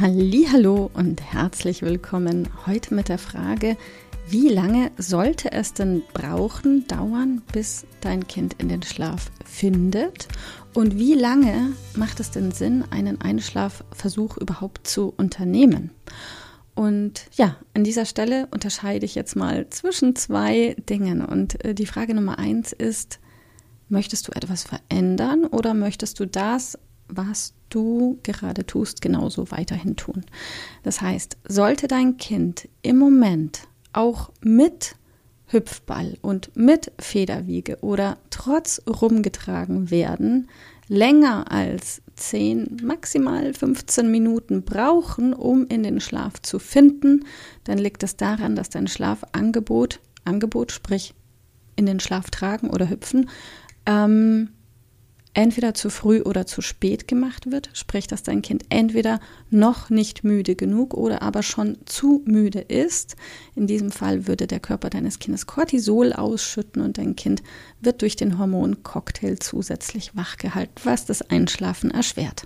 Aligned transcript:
Hallo 0.00 0.92
und 0.94 1.20
herzlich 1.20 1.82
willkommen 1.82 2.48
heute 2.66 2.94
mit 2.94 3.08
der 3.08 3.18
Frage, 3.18 3.76
wie 4.28 4.48
lange 4.48 4.92
sollte 4.96 5.50
es 5.50 5.74
denn 5.74 6.04
brauchen, 6.14 6.86
dauern, 6.86 7.42
bis 7.52 7.84
dein 8.00 8.24
Kind 8.28 8.54
in 8.58 8.68
den 8.68 8.84
Schlaf 8.84 9.32
findet? 9.44 10.28
Und 10.72 10.98
wie 10.98 11.14
lange 11.14 11.72
macht 11.96 12.20
es 12.20 12.30
denn 12.30 12.52
Sinn, 12.52 12.84
einen 12.92 13.20
Einschlafversuch 13.20 14.36
überhaupt 14.36 14.86
zu 14.86 15.12
unternehmen? 15.16 15.90
Und 16.76 17.26
ja, 17.32 17.56
an 17.74 17.82
dieser 17.82 18.04
Stelle 18.04 18.46
unterscheide 18.52 19.04
ich 19.04 19.16
jetzt 19.16 19.34
mal 19.34 19.68
zwischen 19.70 20.14
zwei 20.14 20.76
Dingen. 20.88 21.24
Und 21.24 21.64
äh, 21.64 21.74
die 21.74 21.86
Frage 21.86 22.14
Nummer 22.14 22.38
eins 22.38 22.70
ist, 22.70 23.18
möchtest 23.88 24.28
du 24.28 24.32
etwas 24.32 24.62
verändern 24.62 25.44
oder 25.46 25.74
möchtest 25.74 26.20
du 26.20 26.26
das, 26.26 26.78
was 27.08 27.54
du 27.70 28.18
gerade 28.22 28.66
tust, 28.66 29.02
genauso 29.02 29.50
weiterhin 29.50 29.96
tun. 29.96 30.24
Das 30.82 31.00
heißt, 31.00 31.36
sollte 31.46 31.88
dein 31.88 32.16
Kind 32.16 32.68
im 32.82 32.98
Moment 32.98 33.62
auch 33.92 34.30
mit 34.40 34.96
Hüpfball 35.46 36.18
und 36.20 36.54
mit 36.56 36.92
Federwiege 36.98 37.78
oder 37.80 38.18
trotz 38.30 38.82
rumgetragen 38.86 39.90
werden, 39.90 40.48
länger 40.88 41.50
als 41.50 42.02
10, 42.16 42.78
maximal 42.82 43.54
15 43.54 44.10
Minuten 44.10 44.62
brauchen, 44.62 45.32
um 45.32 45.66
in 45.66 45.82
den 45.82 46.00
Schlaf 46.00 46.40
zu 46.42 46.58
finden, 46.58 47.24
dann 47.64 47.78
liegt 47.78 48.02
es 48.02 48.16
daran, 48.16 48.56
dass 48.56 48.70
dein 48.70 48.88
Schlafangebot, 48.88 50.00
Angebot, 50.24 50.72
sprich 50.72 51.14
in 51.76 51.86
den 51.86 52.00
Schlaf 52.00 52.30
tragen 52.30 52.70
oder 52.70 52.90
hüpfen, 52.90 53.30
ähm, 53.86 54.50
entweder 55.34 55.74
zu 55.74 55.90
früh 55.90 56.22
oder 56.22 56.46
zu 56.46 56.62
spät 56.62 57.08
gemacht 57.08 57.50
wird, 57.50 57.70
sprich, 57.72 58.06
dass 58.06 58.22
dein 58.22 58.42
Kind 58.42 58.64
entweder 58.70 59.20
noch 59.50 59.90
nicht 59.90 60.24
müde 60.24 60.56
genug 60.56 60.94
oder 60.94 61.22
aber 61.22 61.42
schon 61.42 61.78
zu 61.84 62.22
müde 62.24 62.60
ist. 62.60 63.16
In 63.54 63.66
diesem 63.66 63.90
Fall 63.90 64.26
würde 64.26 64.46
der 64.46 64.60
Körper 64.60 64.90
deines 64.90 65.18
Kindes 65.18 65.46
Cortisol 65.46 66.12
ausschütten 66.12 66.82
und 66.82 66.98
dein 66.98 67.16
Kind 67.16 67.42
wird 67.80 68.02
durch 68.02 68.16
den 68.16 68.38
Hormoncocktail 68.38 69.38
zusätzlich 69.38 70.16
wachgehalten, 70.16 70.74
was 70.84 71.06
das 71.06 71.22
Einschlafen 71.22 71.90
erschwert. 71.90 72.44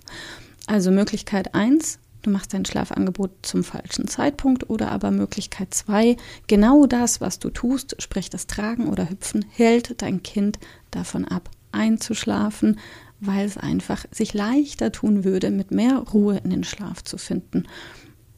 Also 0.67 0.91
Möglichkeit 0.91 1.55
1, 1.55 1.99
du 2.23 2.31
machst 2.31 2.55
dein 2.55 2.65
Schlafangebot 2.65 3.31
zum 3.43 3.65
falschen 3.65 4.07
Zeitpunkt 4.07 4.71
oder 4.71 4.93
aber 4.93 5.11
Möglichkeit 5.11 5.75
2, 5.75 6.17
genau 6.47 6.87
das, 6.87 7.21
was 7.21 7.39
du 7.39 7.51
tust, 7.51 7.97
sprich 8.01 8.31
das 8.31 8.47
Tragen 8.47 8.89
oder 8.89 9.11
Hüpfen, 9.11 9.45
hält 9.51 10.01
dein 10.03 10.23
Kind 10.23 10.59
davon 10.91 11.27
ab, 11.27 11.51
einzuschlafen, 11.73 12.79
weil 13.21 13.47
es 13.47 13.57
einfach 13.57 14.05
sich 14.11 14.35
leichter 14.35 14.93
tun 14.93 15.25
würde, 15.25 15.51
mit 15.51 15.71
mehr 15.71 15.99
Ruhe 15.99 16.39
in 16.43 16.51
den 16.51 16.65
Schlaf 16.65 17.03
zu 17.05 17.19
finden. 17.19 17.65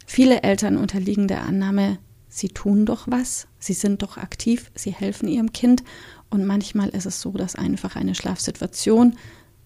Viele 0.07 0.43
Eltern 0.43 0.77
unterliegen 0.77 1.29
der 1.29 1.43
Annahme, 1.43 1.99
sie 2.29 2.49
tun 2.49 2.85
doch 2.85 3.09
was, 3.09 3.47
sie 3.59 3.73
sind 3.73 4.03
doch 4.03 4.17
aktiv, 4.19 4.71
sie 4.75 4.93
helfen 4.93 5.29
ihrem 5.29 5.53
Kind 5.53 5.83
und 6.31 6.47
manchmal 6.47 6.89
ist 6.91 7.07
es 7.07 7.21
so, 7.21 7.31
dass 7.33 7.55
einfach 7.55 7.97
eine 7.97 8.15
Schlafsituation 8.15 9.15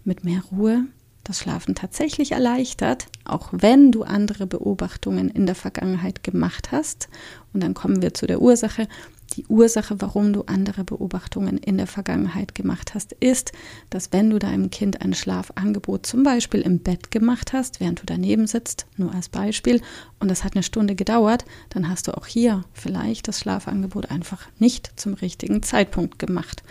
mit 0.04 0.24
mehr 0.24 0.42
Ruhe 0.52 0.84
das 1.24 1.40
Schlafen 1.40 1.74
tatsächlich 1.74 2.32
erleichtert, 2.32 3.06
auch 3.24 3.48
wenn 3.52 3.92
du 3.92 4.02
andere 4.02 4.46
Beobachtungen 4.46 5.28
in 5.28 5.46
der 5.46 5.54
Vergangenheit 5.54 6.22
gemacht 6.22 6.72
hast. 6.72 7.08
Und 7.52 7.62
dann 7.62 7.74
kommen 7.74 8.00
wir 8.02 8.14
zu 8.14 8.26
der 8.26 8.40
Ursache. 8.40 8.88
Die 9.34 9.46
Ursache, 9.46 10.00
warum 10.00 10.32
du 10.32 10.42
andere 10.42 10.84
Beobachtungen 10.84 11.58
in 11.58 11.76
der 11.76 11.86
Vergangenheit 11.86 12.54
gemacht 12.54 12.94
hast, 12.94 13.12
ist, 13.12 13.52
dass 13.90 14.12
wenn 14.12 14.30
du 14.30 14.38
deinem 14.38 14.70
Kind 14.70 15.02
ein 15.02 15.14
Schlafangebot 15.14 16.06
zum 16.06 16.22
Beispiel 16.22 16.62
im 16.62 16.78
Bett 16.78 17.10
gemacht 17.10 17.52
hast, 17.52 17.80
während 17.80 18.00
du 18.00 18.06
daneben 18.06 18.46
sitzt, 18.46 18.86
nur 18.96 19.14
als 19.14 19.28
Beispiel, 19.28 19.82
und 20.18 20.30
es 20.30 20.44
hat 20.44 20.54
eine 20.54 20.62
Stunde 20.62 20.94
gedauert, 20.94 21.44
dann 21.68 21.88
hast 21.88 22.08
du 22.08 22.16
auch 22.16 22.26
hier 22.26 22.64
vielleicht 22.72 23.28
das 23.28 23.40
Schlafangebot 23.40 24.10
einfach 24.10 24.48
nicht 24.58 24.92
zum 24.96 25.14
richtigen 25.14 25.62
Zeitpunkt 25.62 26.18
gemacht. 26.18 26.62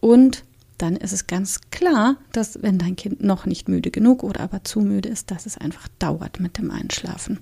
Und 0.00 0.44
dann 0.78 0.96
ist 0.96 1.12
es 1.12 1.26
ganz 1.28 1.60
klar, 1.70 2.16
dass 2.32 2.62
wenn 2.62 2.78
dein 2.78 2.96
Kind 2.96 3.22
noch 3.22 3.46
nicht 3.46 3.68
müde 3.68 3.90
genug 3.90 4.24
oder 4.24 4.40
aber 4.40 4.64
zu 4.64 4.80
müde 4.80 5.08
ist, 5.08 5.30
dass 5.30 5.46
es 5.46 5.56
einfach 5.56 5.88
dauert 5.98 6.40
mit 6.40 6.58
dem 6.58 6.70
Einschlafen. 6.70 7.38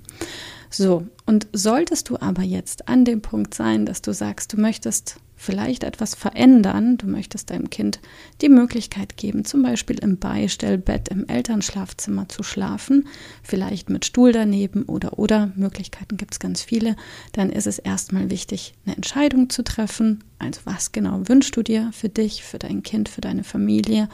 So, 0.73 1.07
und 1.27 1.49
solltest 1.53 2.09
du 2.09 2.19
aber 2.19 2.43
jetzt 2.43 2.89
an 2.89 3.05
dem 3.05 3.21
Punkt 3.21 3.55
sein, 3.55 3.85
dass 3.85 4.01
du 4.01 4.13
sagst, 4.13 4.53
du 4.55 4.61
möchtest 4.61 5.17
vielleicht 5.43 5.83
etwas 5.83 6.15
verändern, 6.15 6.97
du 6.99 7.07
möchtest 7.09 7.51
deinem 7.51 7.69
Kind 7.69 8.01
die 8.41 8.49
Möglichkeit 8.49 9.17
geben, 9.17 9.45
zum 9.45 9.63
Beispiel 9.63 9.99
im 9.99 10.19
Beistellbett 10.19 11.09
im 11.09 11.27
Elternschlafzimmer 11.27 12.29
zu 12.29 12.43
schlafen, 12.43 13.09
vielleicht 13.43 13.91
mit 13.91 14.05
Stuhl 14.05 14.33
daneben 14.33 14.85
oder 14.85 15.19
oder 15.19 15.53
Möglichkeiten 15.57 16.17
gibt 16.17 16.35
es 16.35 16.41
ganz 16.41 16.63
viele, 16.63 16.97
dann 17.33 17.51
ist 17.51 17.67
es 17.67 17.79
erstmal 17.79 18.31
wichtig, 18.31 18.75
eine 18.87 18.95
Entscheidung 18.95 19.51
zu 19.51 19.65
treffen. 19.65 20.23
Also 20.39 20.61
was 20.65 20.93
genau 20.93 21.29
wünschst 21.29 21.57
du 21.57 21.63
dir 21.63 21.91
für 21.93 22.09
dich, 22.09 22.45
für 22.45 22.59
dein 22.59 22.83
Kind, 22.83 23.09
für 23.09 23.21
deine 23.21 23.45
Familie? 23.45 24.09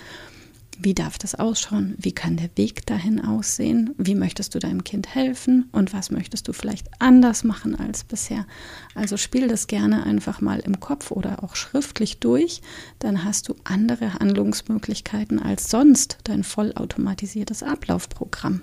Wie 0.80 0.94
darf 0.94 1.18
das 1.18 1.34
ausschauen? 1.34 1.96
Wie 1.98 2.12
kann 2.12 2.36
der 2.36 2.50
Weg 2.54 2.86
dahin 2.86 3.20
aussehen? 3.20 3.94
Wie 3.98 4.14
möchtest 4.14 4.54
du 4.54 4.60
deinem 4.60 4.84
Kind 4.84 5.12
helfen? 5.12 5.68
Und 5.72 5.92
was 5.92 6.12
möchtest 6.12 6.46
du 6.46 6.52
vielleicht 6.52 6.86
anders 7.00 7.42
machen 7.42 7.74
als 7.74 8.04
bisher? 8.04 8.46
Also 8.94 9.16
spiel 9.16 9.48
das 9.48 9.66
gerne 9.66 10.04
einfach 10.04 10.40
mal 10.40 10.60
im 10.60 10.78
Kopf 10.78 11.10
oder 11.10 11.42
auch 11.42 11.56
schriftlich 11.56 12.20
durch. 12.20 12.62
Dann 13.00 13.24
hast 13.24 13.48
du 13.48 13.56
andere 13.64 14.14
Handlungsmöglichkeiten 14.14 15.40
als 15.42 15.68
sonst 15.68 16.18
dein 16.22 16.44
vollautomatisiertes 16.44 17.64
Ablaufprogramm. 17.64 18.62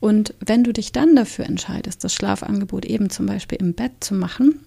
Und 0.00 0.34
wenn 0.40 0.64
du 0.64 0.72
dich 0.72 0.92
dann 0.92 1.14
dafür 1.14 1.44
entscheidest, 1.44 2.04
das 2.04 2.14
Schlafangebot 2.14 2.86
eben 2.86 3.10
zum 3.10 3.26
Beispiel 3.26 3.58
im 3.58 3.74
Bett 3.74 3.92
zu 4.00 4.14
machen, 4.14 4.60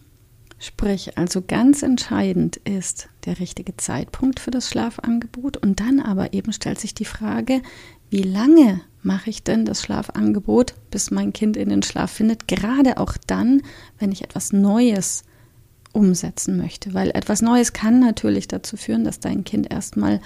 Sprich, 0.63 1.17
also 1.17 1.41
ganz 1.41 1.81
entscheidend 1.81 2.57
ist 2.57 3.09
der 3.25 3.39
richtige 3.39 3.75
Zeitpunkt 3.77 4.39
für 4.39 4.51
das 4.51 4.69
Schlafangebot. 4.69 5.57
Und 5.57 5.79
dann 5.79 5.99
aber 5.99 6.33
eben 6.33 6.53
stellt 6.53 6.79
sich 6.79 6.93
die 6.93 7.03
Frage, 7.03 7.63
wie 8.11 8.21
lange 8.21 8.79
mache 9.01 9.31
ich 9.31 9.43
denn 9.43 9.65
das 9.65 9.81
Schlafangebot, 9.81 10.75
bis 10.91 11.09
mein 11.09 11.33
Kind 11.33 11.57
in 11.57 11.69
den 11.69 11.81
Schlaf 11.81 12.11
findet, 12.11 12.47
gerade 12.47 12.99
auch 12.99 13.17
dann, 13.25 13.63
wenn 13.97 14.11
ich 14.11 14.23
etwas 14.23 14.53
Neues 14.53 15.23
umsetzen 15.93 16.57
möchte, 16.57 16.93
weil 16.93 17.09
etwas 17.09 17.41
Neues 17.41 17.73
kann 17.73 17.99
natürlich 17.99 18.47
dazu 18.47 18.77
führen, 18.77 19.03
dass 19.03 19.19
dein 19.19 19.43
Kind 19.43 19.71
erstmal 19.71 20.21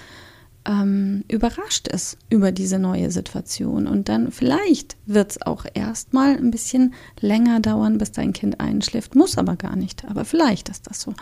ähm, 0.66 1.24
überrascht 1.28 1.88
ist 1.88 2.18
über 2.30 2.52
diese 2.52 2.80
neue 2.80 3.12
Situation. 3.12 3.88
Und 3.88 4.10
dann 4.10 4.32
vielleicht 4.32 4.98
wird 5.06 5.32
es 5.32 5.42
auch 5.42 5.66
erstmal 5.74 6.36
ein 6.38 6.52
bisschen 6.52 6.94
länger 7.20 7.60
dauern, 7.60 7.98
bis 7.98 8.12
dein 8.12 8.34
Kind 8.34 8.60
einschläft, 8.60 9.16
muss 9.16 9.38
aber 9.38 9.56
gar 9.56 9.76
nicht, 9.76 10.06
aber 10.06 10.26
vielleicht 10.26 10.70
ist 10.70 10.88
das 10.88 11.02
so. 11.02 11.14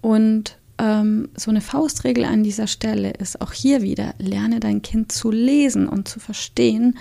Und 0.00 0.58
ähm, 0.78 1.28
so 1.36 1.50
eine 1.50 1.60
Faustregel 1.60 2.24
an 2.24 2.44
dieser 2.44 2.68
Stelle 2.68 3.10
ist 3.10 3.40
auch 3.40 3.52
hier 3.52 3.82
wieder, 3.82 4.14
lerne 4.18 4.60
dein 4.60 4.80
Kind 4.82 5.10
zu 5.10 5.30
lesen 5.30 5.88
und 5.88 6.08
zu 6.08 6.20
verstehen. 6.20 6.96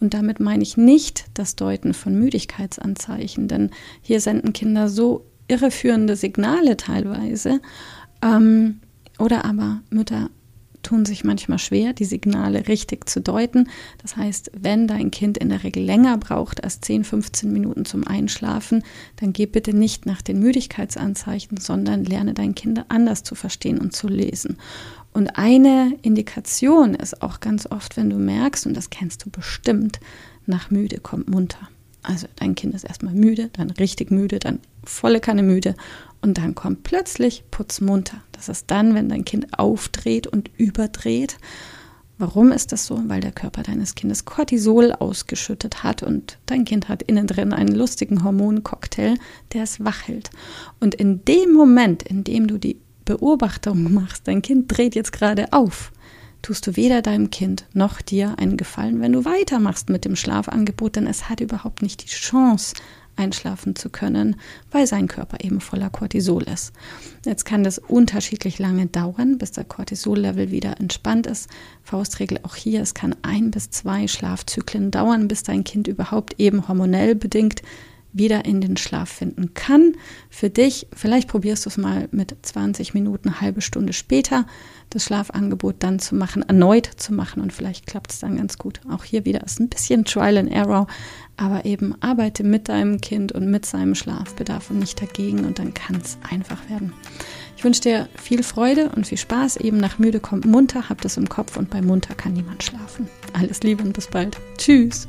Und 0.00 0.14
damit 0.14 0.40
meine 0.40 0.62
ich 0.62 0.76
nicht 0.76 1.26
das 1.34 1.56
Deuten 1.56 1.92
von 1.92 2.18
Müdigkeitsanzeichen, 2.18 3.48
denn 3.48 3.70
hier 4.00 4.20
senden 4.20 4.52
Kinder 4.52 4.88
so 4.88 5.26
irreführende 5.48 6.16
Signale 6.16 6.76
teilweise. 6.76 7.60
Ähm, 8.22 8.80
oder 9.18 9.44
aber 9.44 9.82
Mütter 9.90 10.30
tun 10.82 11.04
sich 11.04 11.24
manchmal 11.24 11.58
schwer, 11.58 11.92
die 11.92 12.04
Signale 12.04 12.68
richtig 12.68 13.08
zu 13.08 13.20
deuten. 13.20 13.68
Das 14.00 14.16
heißt, 14.16 14.52
wenn 14.58 14.86
dein 14.86 15.10
Kind 15.10 15.38
in 15.38 15.48
der 15.48 15.64
Regel 15.64 15.82
länger 15.82 16.18
braucht 16.18 16.64
als 16.64 16.80
10, 16.80 17.04
15 17.04 17.52
Minuten 17.52 17.84
zum 17.84 18.06
Einschlafen, 18.06 18.82
dann 19.16 19.32
geh 19.32 19.46
bitte 19.46 19.74
nicht 19.74 20.06
nach 20.06 20.22
den 20.22 20.38
Müdigkeitsanzeichen, 20.38 21.58
sondern 21.58 22.04
lerne 22.04 22.34
dein 22.34 22.54
Kind 22.54 22.84
anders 22.88 23.22
zu 23.22 23.34
verstehen 23.34 23.78
und 23.78 23.94
zu 23.94 24.08
lesen. 24.08 24.56
Und 25.12 25.36
eine 25.36 25.96
Indikation 26.02 26.94
ist 26.94 27.22
auch 27.22 27.40
ganz 27.40 27.66
oft, 27.70 27.96
wenn 27.96 28.10
du 28.10 28.16
merkst, 28.16 28.66
und 28.66 28.76
das 28.76 28.90
kennst 28.90 29.24
du 29.24 29.30
bestimmt, 29.30 30.00
nach 30.46 30.70
müde 30.70 31.00
kommt 31.00 31.28
munter. 31.28 31.68
Also 32.08 32.26
dein 32.36 32.54
Kind 32.54 32.74
ist 32.74 32.84
erstmal 32.84 33.14
müde, 33.14 33.50
dann 33.52 33.70
richtig 33.70 34.10
müde, 34.10 34.38
dann 34.38 34.60
volle 34.82 35.20
Kanne 35.20 35.42
müde 35.42 35.74
und 36.22 36.38
dann 36.38 36.54
kommt 36.54 36.82
plötzlich 36.82 37.44
putzmunter. 37.50 38.22
Das 38.32 38.48
ist 38.48 38.70
dann, 38.70 38.94
wenn 38.94 39.08
dein 39.08 39.24
Kind 39.26 39.58
aufdreht 39.58 40.26
und 40.26 40.50
überdreht 40.56 41.36
Warum 42.20 42.50
ist 42.50 42.72
das 42.72 42.84
so? 42.84 43.00
Weil 43.06 43.20
der 43.20 43.30
Körper 43.30 43.62
deines 43.62 43.94
Kindes 43.94 44.24
Cortisol 44.24 44.92
ausgeschüttet 44.92 45.84
hat 45.84 46.02
und 46.02 46.38
dein 46.46 46.64
Kind 46.64 46.88
hat 46.88 47.04
innen 47.04 47.28
drin 47.28 47.52
einen 47.52 47.72
lustigen 47.72 48.24
Hormoncocktail, 48.24 49.14
der 49.52 49.62
es 49.62 49.84
wach 49.84 50.08
hält. 50.08 50.30
Und 50.80 50.96
in 50.96 51.24
dem 51.24 51.52
Moment, 51.52 52.02
in 52.02 52.24
dem 52.24 52.48
du 52.48 52.58
die 52.58 52.80
Beobachtung 53.04 53.94
machst, 53.94 54.26
dein 54.26 54.42
Kind 54.42 54.76
dreht 54.76 54.96
jetzt 54.96 55.12
gerade 55.12 55.52
auf, 55.52 55.92
tust 56.42 56.66
du 56.66 56.76
weder 56.76 57.02
deinem 57.02 57.30
Kind 57.30 57.66
noch 57.72 58.00
dir 58.00 58.34
einen 58.38 58.56
Gefallen, 58.56 59.00
wenn 59.00 59.12
du 59.12 59.24
weitermachst 59.24 59.90
mit 59.90 60.04
dem 60.04 60.16
Schlafangebot, 60.16 60.96
denn 60.96 61.06
es 61.06 61.28
hat 61.28 61.40
überhaupt 61.40 61.82
nicht 61.82 62.04
die 62.04 62.08
Chance, 62.08 62.74
einschlafen 63.18 63.74
zu 63.74 63.90
können, 63.90 64.36
weil 64.70 64.86
sein 64.86 65.08
Körper 65.08 65.38
eben 65.44 65.60
voller 65.60 65.90
Cortisol 65.90 66.44
ist. 66.44 66.72
Jetzt 67.24 67.44
kann 67.44 67.64
das 67.64 67.78
unterschiedlich 67.78 68.58
lange 68.58 68.86
dauern, 68.86 69.38
bis 69.38 69.52
der 69.52 69.64
Cortisol-Level 69.64 70.50
wieder 70.50 70.78
entspannt 70.80 71.26
ist. 71.26 71.50
Faustregel 71.82 72.38
auch 72.44 72.54
hier, 72.54 72.80
es 72.80 72.94
kann 72.94 73.16
ein 73.22 73.50
bis 73.50 73.70
zwei 73.70 74.06
Schlafzyklen 74.06 74.90
dauern, 74.90 75.28
bis 75.28 75.42
dein 75.42 75.64
Kind 75.64 75.88
überhaupt 75.88 76.38
eben 76.38 76.68
hormonell 76.68 77.14
bedingt 77.14 77.62
wieder 78.12 78.44
in 78.44 78.60
den 78.60 78.76
Schlaf 78.76 79.08
finden 79.08 79.54
kann. 79.54 79.94
Für 80.30 80.50
dich, 80.50 80.86
vielleicht 80.92 81.28
probierst 81.28 81.66
du 81.66 81.70
es 81.70 81.76
mal 81.76 82.08
mit 82.10 82.34
20 82.42 82.94
Minuten, 82.94 83.28
eine 83.28 83.40
halbe 83.40 83.60
Stunde 83.60 83.92
später, 83.92 84.46
das 84.90 85.04
Schlafangebot 85.04 85.76
dann 85.80 85.98
zu 85.98 86.14
machen, 86.14 86.42
erneut 86.42 86.86
zu 86.86 87.12
machen 87.12 87.42
und 87.42 87.52
vielleicht 87.52 87.86
klappt 87.86 88.12
es 88.12 88.20
dann 88.20 88.36
ganz 88.36 88.58
gut. 88.58 88.80
Auch 88.90 89.04
hier 89.04 89.24
wieder 89.24 89.44
ist 89.44 89.60
ein 89.60 89.68
bisschen 89.68 90.04
Trial 90.04 90.38
and 90.38 90.50
Error, 90.50 90.86
aber 91.36 91.64
eben 91.64 91.94
arbeite 92.00 92.44
mit 92.44 92.68
deinem 92.68 93.00
Kind 93.00 93.32
und 93.32 93.50
mit 93.50 93.66
seinem 93.66 93.94
Schlafbedarf 93.94 94.70
und 94.70 94.78
nicht 94.78 95.00
dagegen 95.00 95.44
und 95.44 95.58
dann 95.58 95.74
kann 95.74 95.96
es 95.96 96.18
einfach 96.28 96.68
werden. 96.70 96.92
Ich 97.58 97.64
wünsche 97.64 97.80
dir 97.80 98.08
viel 98.14 98.44
Freude 98.44 98.90
und 98.94 99.08
viel 99.08 99.18
Spaß. 99.18 99.56
Eben 99.56 99.78
nach 99.78 99.98
müde 99.98 100.20
kommt 100.20 100.44
munter, 100.44 100.88
habt 100.88 101.04
es 101.04 101.16
im 101.16 101.28
Kopf 101.28 101.56
und 101.56 101.70
bei 101.70 101.82
munter 101.82 102.14
kann 102.14 102.32
niemand 102.32 102.62
schlafen. 102.62 103.08
Alles 103.32 103.64
Liebe 103.64 103.82
und 103.82 103.94
bis 103.94 104.06
bald. 104.06 104.36
Tschüss. 104.56 105.08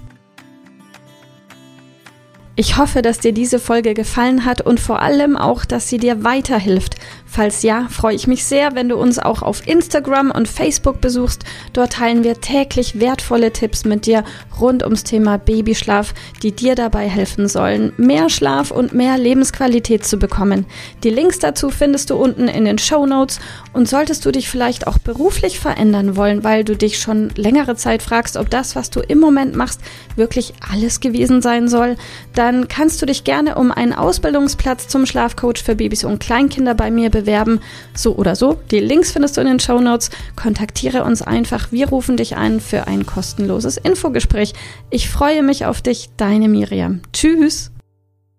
Ich 2.59 2.75
hoffe, 2.75 3.01
dass 3.01 3.19
dir 3.19 3.31
diese 3.31 3.57
Folge 3.57 3.93
gefallen 3.93 4.43
hat 4.43 4.59
und 4.59 4.81
vor 4.81 5.01
allem 5.01 5.37
auch, 5.37 5.63
dass 5.63 5.87
sie 5.87 5.97
dir 5.97 6.25
weiterhilft. 6.25 6.95
Falls 7.25 7.61
ja, 7.61 7.87
freue 7.89 8.15
ich 8.15 8.27
mich 8.27 8.43
sehr, 8.43 8.75
wenn 8.75 8.89
du 8.89 8.97
uns 8.97 9.17
auch 9.17 9.43
auf 9.43 9.65
Instagram 9.65 10.29
und 10.31 10.47
Facebook 10.47 10.99
besuchst. 10.99 11.45
Dort 11.71 11.93
teilen 11.93 12.25
wir 12.25 12.41
täglich 12.41 12.99
wertvolle 12.99 13.53
Tipps 13.53 13.85
mit 13.85 14.07
dir 14.07 14.25
rund 14.59 14.83
ums 14.83 15.05
Thema 15.05 15.37
Babyschlaf, 15.37 16.13
die 16.43 16.51
dir 16.51 16.75
dabei 16.75 17.07
helfen 17.07 17.47
sollen, 17.47 17.93
mehr 17.95 18.29
Schlaf 18.29 18.71
und 18.71 18.93
mehr 18.93 19.17
Lebensqualität 19.17 20.05
zu 20.05 20.17
bekommen. 20.17 20.65
Die 21.03 21.11
Links 21.11 21.39
dazu 21.39 21.69
findest 21.69 22.09
du 22.09 22.15
unten 22.17 22.49
in 22.49 22.65
den 22.65 22.77
Show 22.77 23.05
Notes 23.05 23.39
und 23.71 23.87
solltest 23.87 24.25
du 24.25 24.31
dich 24.31 24.49
vielleicht 24.49 24.85
auch 24.85 24.97
beruflich 24.97 25.59
verändern 25.59 26.17
wollen, 26.17 26.43
weil 26.43 26.65
du 26.65 26.75
dich 26.75 26.99
schon 26.99 27.29
längere 27.35 27.77
Zeit 27.77 28.03
fragst, 28.03 28.35
ob 28.35 28.49
das, 28.49 28.75
was 28.75 28.89
du 28.89 28.99
im 28.99 29.19
Moment 29.19 29.55
machst, 29.55 29.79
wirklich 30.17 30.53
alles 30.69 30.99
gewesen 30.99 31.41
sein 31.41 31.69
soll, 31.69 31.95
dann 32.33 32.48
dann 32.51 32.67
kannst 32.67 32.99
du 33.01 33.05
dich 33.05 33.23
gerne 33.23 33.55
um 33.55 33.71
einen 33.71 33.93
Ausbildungsplatz 33.93 34.87
zum 34.87 35.05
Schlafcoach 35.05 35.59
für 35.63 35.75
Babys 35.75 36.03
und 36.03 36.19
Kleinkinder 36.19 36.73
bei 36.73 36.89
mir 36.89 37.11
bewerben. 37.11 37.59
So 37.93 38.15
oder 38.15 38.35
so. 38.35 38.59
Die 38.71 38.79
Links 38.79 39.11
findest 39.11 39.37
du 39.37 39.41
in 39.41 39.47
den 39.47 39.59
Show 39.59 39.79
Notes. 39.79 40.09
Kontaktiere 40.35 41.03
uns 41.03 41.21
einfach. 41.21 41.71
Wir 41.71 41.89
rufen 41.89 42.17
dich 42.17 42.37
ein 42.37 42.59
für 42.59 42.87
ein 42.87 43.05
kostenloses 43.05 43.77
Infogespräch. 43.77 44.53
Ich 44.89 45.09
freue 45.09 45.43
mich 45.43 45.65
auf 45.65 45.81
dich, 45.81 46.09
deine 46.17 46.49
Miriam. 46.49 47.01
Tschüss. 47.13 47.71